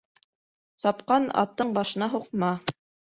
Сапҡан 0.85 1.27
аттың 1.43 1.75
башына 1.79 2.09
һуҡма. 2.15 2.51